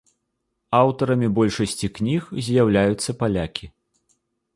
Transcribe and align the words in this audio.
Аўтарамі 0.77 1.27
большасці 1.37 1.89
кніг 1.97 2.21
з'яўляюцца 2.47 3.15
палякі. 3.21 3.65